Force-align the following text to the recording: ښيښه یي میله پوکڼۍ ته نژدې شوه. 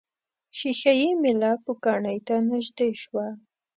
ښيښه 0.57 0.91
یي 1.01 1.09
میله 1.21 1.51
پوکڼۍ 1.63 2.17
ته 2.27 2.35
نژدې 2.49 2.89
شوه. 3.01 3.27